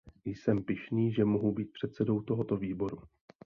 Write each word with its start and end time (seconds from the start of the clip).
Jsem 0.25 0.63
pyšný, 0.63 1.13
že 1.13 1.25
mohu 1.25 1.51
být 1.51 1.73
předsedou 1.73 2.21
tohoto 2.21 2.57
výboru. 2.57 2.97